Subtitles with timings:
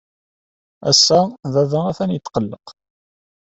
[0.89, 1.19] Ass-a,
[1.53, 2.67] baba atan yetqelleq.